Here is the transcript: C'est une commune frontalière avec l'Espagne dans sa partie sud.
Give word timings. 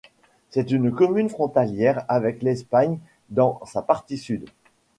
C'est 0.49 0.71
une 0.71 0.91
commune 0.91 1.29
frontalière 1.29 2.05
avec 2.07 2.41
l'Espagne 2.41 2.97
dans 3.29 3.61
sa 3.67 3.83
partie 3.83 4.17
sud. 4.17 4.49